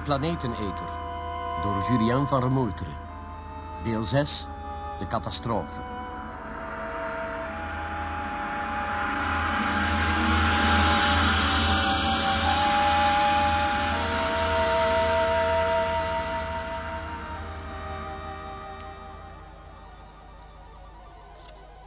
[0.00, 0.86] De Planeteneter.
[1.62, 2.92] Door Julien van Remoeteren.
[3.82, 4.46] Deel 6.
[4.98, 5.80] De catastrofe.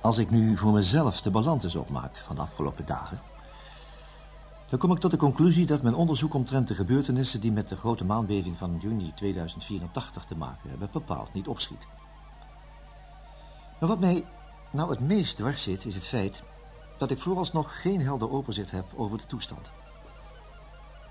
[0.01, 3.32] Als ik nu voor mezelf de balans opmaak van de afgelopen dagen...
[4.73, 7.41] dan kom ik tot de conclusie dat mijn onderzoek omtrent de gebeurtenissen...
[7.41, 10.89] die met de grote maanbeving van juni 2084 te maken hebben...
[10.91, 11.87] bepaald niet opschiet.
[13.79, 14.25] Maar wat mij
[14.71, 16.43] nou het meest dwars zit, is het feit...
[16.97, 19.69] dat ik vooralsnog geen helder overzicht heb over de toestand.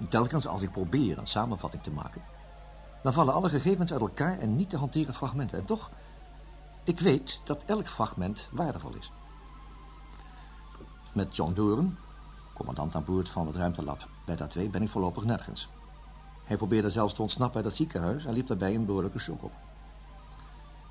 [0.08, 2.22] Telkens als ik probeer een samenvatting te maken...
[3.02, 5.58] dan vallen alle gegevens uit elkaar en niet te hanteren fragmenten.
[5.58, 5.90] En toch
[6.84, 9.12] ik weet dat elk fragment waardevol is.
[11.12, 11.98] Met John Doren,
[12.64, 15.68] commandant aan boord van het ruimtelab Beta 2, ben ik voorlopig nergens.
[16.44, 19.52] Hij probeerde zelfs te ontsnappen uit het ziekenhuis en liep daarbij een behoorlijke shock op.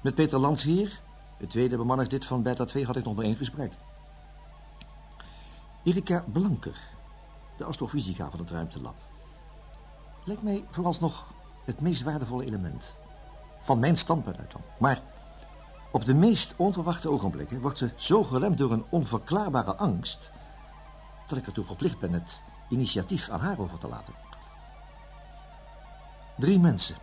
[0.02, 1.02] Met Peter Landsheer,
[1.38, 3.73] het tweede bemanningslid van Beta 2, had ik nog maar één gesprek.
[5.83, 6.80] Erika Blanker,
[7.58, 8.95] de astrofysica van het ruimtelab,
[10.23, 11.25] lijkt mij vooralsnog
[11.66, 12.94] het meest waardevolle element.
[13.59, 14.61] Van mijn standpunt uit dan.
[14.78, 15.02] Maar
[15.91, 20.31] op de meest onverwachte ogenblikken wordt ze zo geremd door een onverklaarbare angst...
[21.31, 24.13] dat ik ertoe verplicht ben het initiatief aan haar over te laten.
[26.38, 26.95] Drie mensen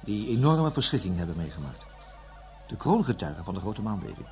[0.00, 1.86] die enorme verschrikking hebben meegemaakt.
[2.66, 4.26] De kroongetuigen van de grote maanbeving.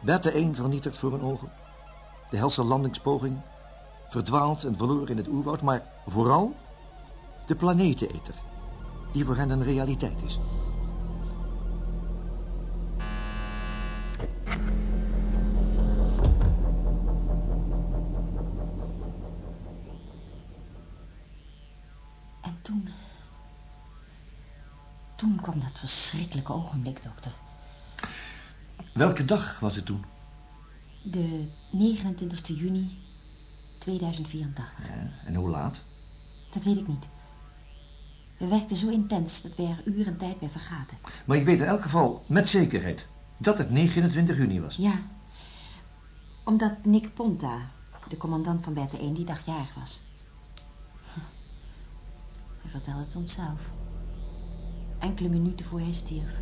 [0.00, 1.50] Bertha 1 vernietigd voor hun ogen.
[2.30, 3.36] De helse landingspoging.
[4.08, 5.62] Verdwaald en verloren in het oerwoud.
[5.62, 6.56] Maar vooral
[7.46, 8.34] de planeteneter.
[9.12, 10.38] Die voor hen een realiteit is.
[25.80, 27.32] Dat verschrikkelijke ogenblik, dokter.
[28.92, 30.04] Welke dag was het toen?
[31.02, 32.98] De 29 juni
[33.78, 34.88] 2084.
[34.88, 35.80] Ja, en hoe laat?
[36.50, 37.08] Dat weet ik niet.
[38.36, 40.98] We werkten zo intens dat we er uren tijd bij vergaten.
[41.24, 44.76] Maar ik weet in elk geval met zekerheid dat het 29 juni was.
[44.76, 44.98] Ja,
[46.44, 47.58] omdat Nick Ponta,
[48.08, 50.00] de commandant van Beta 1, die dag jarig was.
[52.60, 53.60] Hij vertelde het ons zelf
[54.98, 56.38] enkele minuten voor hij stierf.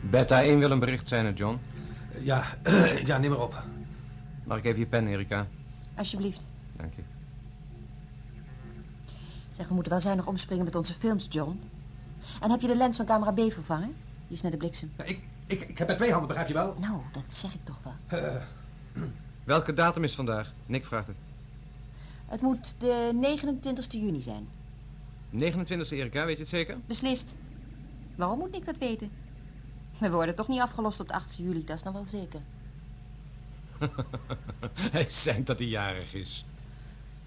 [0.00, 1.58] Beta 1 wil een bericht zijn, John.
[2.20, 2.44] Ja,
[3.04, 3.64] ja, neem maar op.
[4.44, 5.46] Mag ik even je pen, Erika?
[5.94, 6.46] Alsjeblieft.
[6.72, 7.02] Dank je.
[9.50, 11.60] Zeg, we moeten wel zuinig omspringen met onze films, John.
[12.40, 13.94] En heb je de lens van camera B vervangen?
[14.26, 14.90] Die is naar de bliksem.
[14.96, 15.20] Ja, ik,
[15.52, 16.76] ik, ik heb het twee handen, begrijp je wel?
[16.78, 18.20] Nou, dat zeg ik toch wel.
[18.20, 18.42] Uh.
[19.44, 20.52] Welke datum is vandaag?
[20.66, 21.16] Nick vraagt het.
[22.26, 24.48] Het moet de 29 juni zijn.
[25.30, 26.78] 29 Erika, weet je het zeker?
[26.86, 27.34] Beslist.
[28.14, 29.10] Waarom moet Nick dat weten?
[29.98, 32.40] We worden toch niet afgelost op de 8 juli, dat is nog wel zeker.
[34.96, 36.44] hij zegt dat hij jarig is.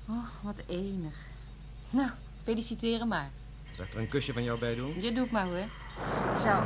[0.10, 1.16] Oh, wat enig.
[1.90, 2.10] Nou,
[2.44, 3.30] feliciteren maar.
[3.74, 5.02] Zal ik er een kusje van jou bij doen?
[5.02, 5.68] Je doet maar hoor.
[6.34, 6.64] Ik zou...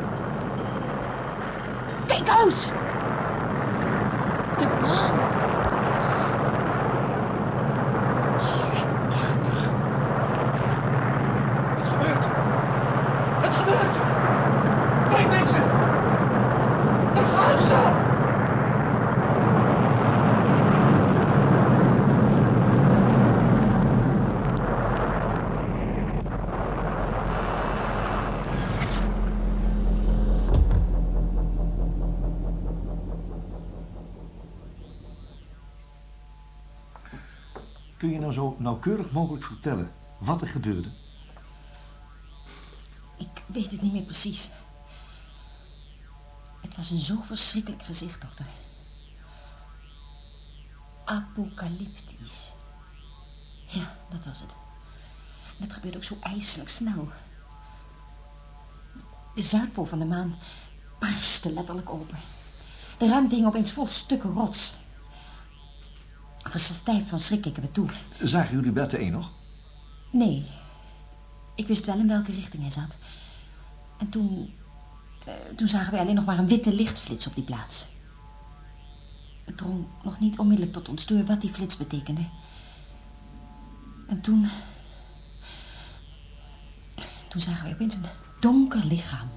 [2.23, 2.73] Kijk uit!
[4.57, 4.67] De
[37.99, 40.89] Kun je nou zo nauwkeurig mogelijk vertellen wat er gebeurde?
[43.17, 44.49] Ik weet het niet meer precies.
[46.61, 48.45] Het was een zo verschrikkelijk gezicht, dokter.
[51.05, 52.53] Apocalyptisch.
[53.65, 54.55] Ja, dat was het.
[55.57, 57.09] En het gebeurde ook zo ijselijk snel.
[59.35, 60.35] De zuidpool van de maan
[60.99, 62.19] barstte letterlijk open.
[62.97, 64.75] De ruimte hing opeens vol stukken rots
[66.53, 67.89] stijf van schrik keken we toe.
[68.21, 69.31] Zagen jullie Berte 1 nog?
[70.11, 70.45] Nee.
[71.55, 72.97] Ik wist wel in welke richting hij zat.
[73.97, 74.53] En toen...
[75.27, 77.87] Uh, toen zagen we alleen nog maar een witte lichtflits op die plaats.
[79.45, 82.21] Het drong nog niet onmiddellijk tot ons door wat die flits betekende.
[84.07, 84.49] En toen...
[87.27, 88.05] Toen zagen we opeens een
[88.39, 89.27] donker lichaam...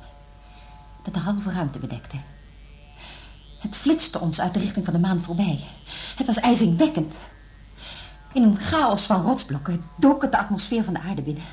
[1.02, 2.16] dat de halve ruimte bedekte.
[3.62, 5.60] Het flitste ons uit de richting van de maan voorbij.
[6.16, 7.14] Het was ijzingwekkend.
[8.32, 11.44] In een chaos van rotsblokken dook het de atmosfeer van de aarde binnen.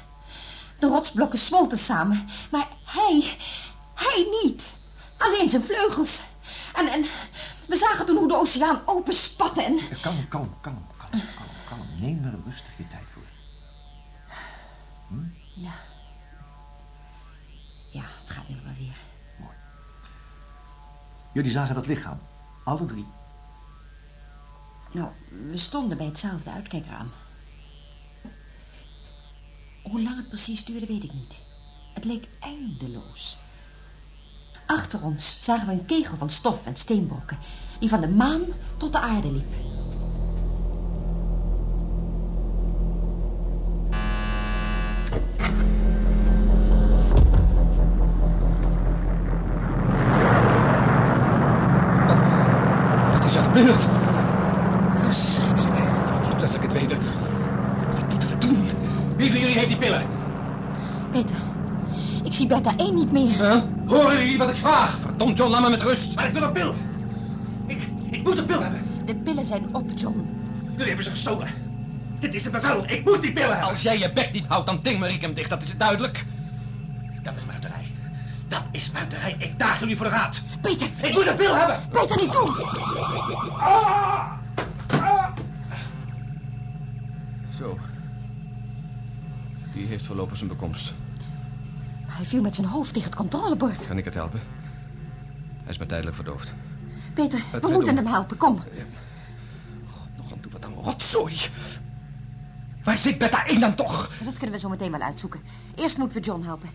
[0.80, 3.38] De rotsblokken zwolten samen, maar hij,
[3.94, 4.76] hij niet.
[5.18, 6.24] Alleen zijn vleugels.
[6.76, 7.06] En, en
[7.68, 9.80] we zagen toen hoe de oceaan openspatte en...
[10.02, 11.88] Kalm, kalm, kalm, kalm, kalm, kalm.
[12.00, 13.24] Neem er rustig je tijd voor.
[15.08, 15.32] Ja.
[15.54, 15.72] Ja,
[21.34, 22.20] Jullie zagen dat lichaam.
[22.64, 23.06] Alle drie.
[24.92, 25.10] Nou,
[25.50, 27.12] we stonden bij hetzelfde uitkijkraam.
[29.84, 31.40] Hoe lang het precies duurde, weet ik niet.
[31.94, 33.38] Het leek eindeloos.
[34.66, 37.38] Achter ons zagen we een kegel van stof en steenbrokken...
[37.80, 38.42] die van de maan
[38.78, 39.69] tot de aarde liep.
[63.40, 63.62] Huh?
[63.88, 65.00] Horen jullie wat ik vraag?
[65.00, 66.16] Verdomd, John, laat me met rust.
[66.16, 66.76] Maar ik wil een pil.
[67.66, 67.82] Ik,
[68.12, 68.84] ik moet een pil hebben.
[69.06, 70.38] De pillen zijn op, John.
[70.72, 71.48] Jullie hebben ze gestolen.
[72.20, 72.84] Dit is het bevel.
[72.88, 73.68] Ik moet die pillen hebben.
[73.70, 75.50] Als jij je bek niet houdt, dan ting ik hem dicht.
[75.50, 76.26] Dat is duidelijk.
[77.24, 77.92] Dat is muiterij.
[78.48, 79.36] Dat is muiterij.
[79.38, 80.42] Ik daag jullie voor de raad.
[80.62, 81.80] Peter, Ik moet een pil hebben.
[81.92, 82.56] Peter, niet doen!
[87.58, 87.78] Zo.
[89.74, 90.94] Die heeft voorlopig zijn bekomst.
[92.20, 93.88] Hij viel met zijn hoofd tegen het controlebord.
[93.88, 94.42] Kan ik het helpen?
[95.58, 96.54] Hij is maar tijdelijk verdoofd.
[97.14, 98.04] Peter, Wat we moeten doen?
[98.04, 98.64] hem helpen, kom.
[100.18, 101.36] Nog aan toe, wat een rotzooi.
[102.84, 104.12] Waar zit Beta 1 dan toch?
[104.24, 105.42] Dat kunnen we zo meteen wel uitzoeken.
[105.76, 106.70] Eerst moeten we John helpen.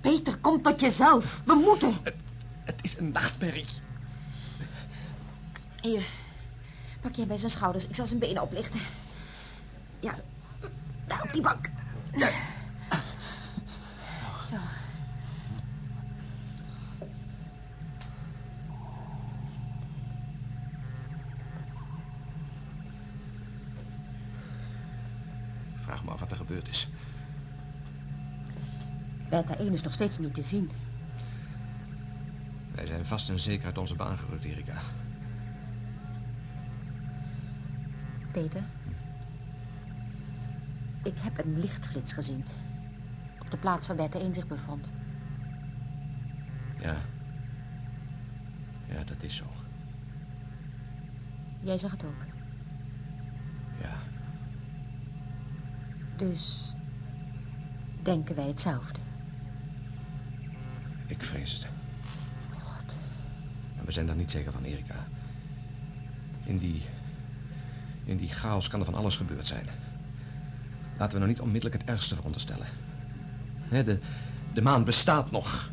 [0.00, 1.42] Peter, kom tot jezelf.
[1.44, 1.94] We moeten.
[2.64, 3.66] Het is een nachtmerrie.
[5.80, 6.02] Hier,
[7.00, 7.88] pak je hem bij zijn schouders.
[7.88, 8.80] Ik zal zijn benen oplichten.
[10.00, 10.14] Ja,
[11.06, 11.70] daar op die bank.
[12.18, 12.26] Zo.
[26.28, 26.88] Wat er gebeurd is.
[29.28, 30.70] Beta 1 is nog steeds niet te zien.
[32.74, 34.76] Wij zijn vast en zeker uit onze baan gerukt, Erika.
[38.32, 38.62] Peter?
[41.02, 42.44] Ik heb een lichtflits gezien.
[43.40, 44.92] Op de plaats waar Beta 1 zich bevond.
[46.78, 46.96] Ja.
[48.88, 49.44] Ja, dat is zo.
[51.60, 52.35] Jij zag het ook.
[56.16, 56.74] Dus
[58.02, 58.98] denken wij hetzelfde.
[61.06, 61.66] Ik vrees het.
[62.60, 62.98] God.
[63.76, 65.06] Maar we zijn daar niet zeker van, Erika.
[66.44, 66.82] In die...
[68.04, 69.66] In die chaos kan er van alles gebeurd zijn.
[70.98, 72.66] Laten we nou niet onmiddellijk het ergste veronderstellen.
[73.60, 73.98] Hè, de,
[74.52, 75.70] de maan bestaat nog.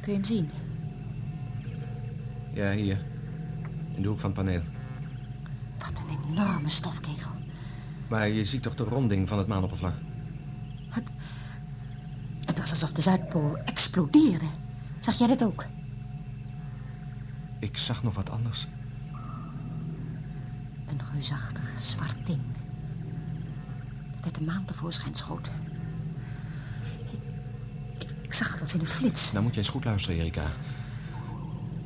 [0.00, 0.50] Kun je hem zien?
[2.52, 3.04] Ja, hier.
[3.94, 4.62] In de hoek van het paneel.
[5.78, 7.41] Wat een enorme stofkegel.
[8.12, 9.94] Maar je ziet toch de ronding van het maanoppervlak?
[12.44, 14.44] Het was alsof de Zuidpool explodeerde.
[14.98, 15.66] Zag jij dat ook?
[17.58, 18.66] Ik zag nog wat anders.
[20.86, 22.40] Een reusachtig zwart ding.
[24.14, 25.50] Dat uit de maan tevoorschijn schoot.
[27.12, 27.18] Ik,
[27.98, 29.32] ik, ik zag het als in een flits.
[29.32, 30.46] Nou moet jij eens goed luisteren, Erika.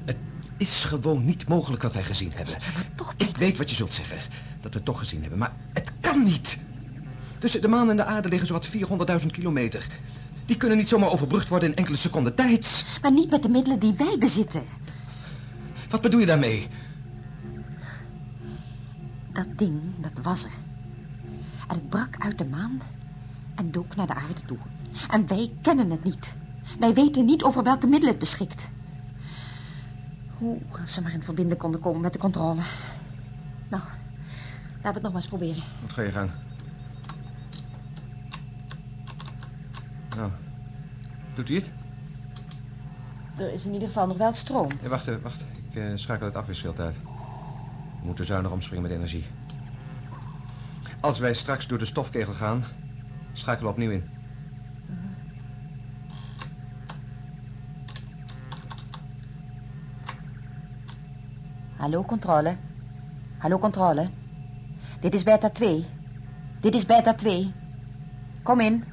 [0.05, 0.19] Het
[0.57, 2.55] is gewoon niet mogelijk wat wij gezien hebben.
[2.75, 3.39] Maar toch, Ik Peter.
[3.39, 4.19] weet wat je zult zeggen.
[4.67, 5.39] Dat we het toch gezien hebben.
[5.39, 6.61] Maar het kan niet.
[7.39, 8.69] Tussen de maan en de aarde liggen zowat
[9.21, 9.87] 400.000 kilometer.
[10.47, 12.85] Die kunnen niet zomaar overbrugd worden in enkele seconden tijd.
[13.03, 14.65] Maar niet met de middelen die wij bezitten.
[15.89, 16.67] Wat bedoel je daarmee?
[19.33, 20.51] Dat ding, dat was er.
[21.69, 22.81] En het brak uit de maan
[23.55, 24.59] en dook naar de aarde toe.
[25.11, 26.37] En wij kennen het niet.
[26.79, 28.69] Wij weten niet over welke middelen het beschikt.
[30.39, 32.61] Hoe, als we maar in verbinding konden komen met de controle.
[33.69, 33.83] Nou,
[34.83, 35.63] laten we het nog maar eens proberen.
[35.81, 36.31] Goed, ga je gang.
[40.17, 40.31] Nou,
[41.35, 41.71] doet u het?
[43.37, 44.71] Er is in ieder geval nog wel stroom.
[44.83, 45.45] Ja, wacht, even, wacht.
[45.71, 47.01] Ik eh, schakel het afweerschild uit.
[48.01, 49.25] We moeten zuinig omspringen met energie.
[51.01, 52.65] Als wij straks door de stofkegel gaan,
[53.33, 54.05] schakelen we opnieuw in.
[61.77, 62.57] Hallo, controle.
[63.39, 64.09] Hallo, controle.
[65.07, 65.85] Dit is beta 2.
[66.61, 67.51] Dit is beta 2.
[68.43, 68.85] Kom in.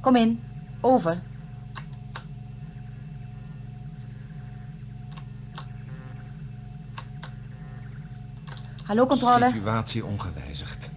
[0.00, 0.42] Kom in.
[0.80, 1.22] Over.
[8.82, 9.50] Hallo, controle.
[9.50, 10.90] Situatie ongewijzigd.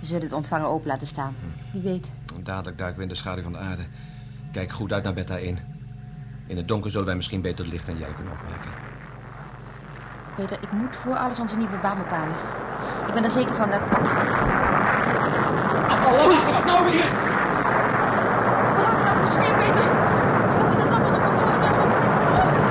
[0.00, 1.34] We zullen het ontvangen open laten staan.
[1.72, 2.10] Wie weet.
[2.42, 3.86] Dadelijk duiken we in de schaduw van de aarde.
[4.52, 5.58] Kijk goed uit naar Beta 1.
[6.46, 8.93] In het donker zullen wij misschien beter licht en jij kunnen opmerken.
[10.34, 12.34] Peter, ik moet voor alles onze nieuwe baan bepalen.
[13.06, 13.80] Ik ben er zeker van dat...
[16.52, 17.08] Wat nou weer?
[18.74, 19.84] We houden de atmosfeer, Peter.
[20.50, 21.80] We moeten het lab onder controle krijgen.
[21.80, 22.64] We moeten het controle.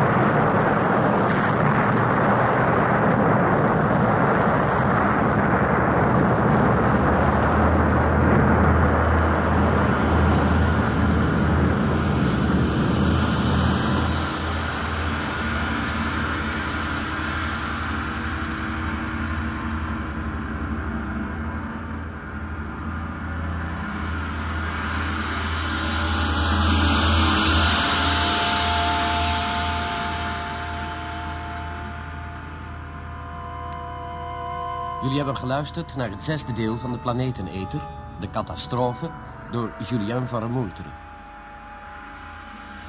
[35.13, 37.87] Jullie hebben geluisterd naar het zesde deel van de Planeteneter,
[38.19, 39.11] De Catastrofe,
[39.51, 40.91] door Julien van Remoeteren.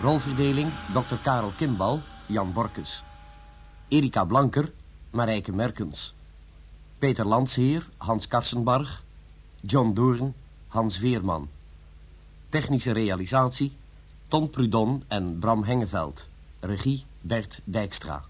[0.01, 1.15] Rolverdeling Dr.
[1.23, 3.03] Karel Kimbal, Jan Borkes.
[3.89, 4.73] Erika Blanker,
[5.11, 6.15] Marijke Merkens.
[6.99, 9.03] Peter Landsheer, Hans Karsenbarg.
[9.61, 10.35] John Doorn,
[10.69, 11.49] Hans Veerman.
[12.49, 13.77] Technische realisatie,
[14.29, 16.29] Ton Prudon en Bram Hengeveld.
[16.61, 18.25] Regie Bert Dijkstra.